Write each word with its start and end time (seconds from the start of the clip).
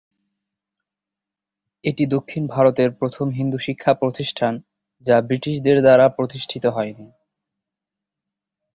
এটি 1.83 2.03
দক্ষিণ 2.05 2.43
ভারতের 2.47 2.89
প্রথম 2.91 3.27
হিন্দু 3.29 3.57
শিক্ষা 3.59 3.91
প্রতিষ্ঠান 3.93 4.53
যা 5.05 5.15
ব্রিটিশদের 5.27 5.77
দ্বারা 5.81 6.05
প্রতিষ্ঠিত 6.09 6.65
হয়নি। 6.67 7.07